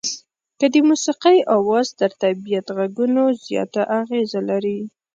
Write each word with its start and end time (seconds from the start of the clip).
که 0.59 0.65
د 0.73 0.75
موسيقۍ 0.89 1.37
اواز 1.57 1.87
تر 1.99 2.11
طبيعت 2.21 2.65
غږونو 2.77 3.23
زیاته 3.45 3.81
اغېزه 3.99 4.39
لري. 4.49 4.79